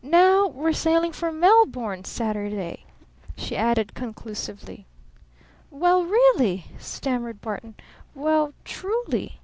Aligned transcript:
Now? 0.00 0.46
We're 0.46 0.72
sailing 0.72 1.12
for 1.12 1.30
Melbourne 1.30 2.04
Saturday!" 2.04 2.86
she 3.36 3.54
added 3.54 3.92
conclusively. 3.92 4.86
"Well 5.70 6.04
really!" 6.04 6.64
stammered 6.78 7.42
Barton. 7.42 7.74
"Well 8.14 8.54
truly! 8.64 9.40